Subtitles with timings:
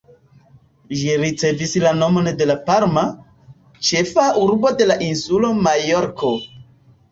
[1.01, 3.05] Ĝi ricevis la nomon de Palma,
[3.91, 6.35] ĉefa urbo de la insulo Majorko.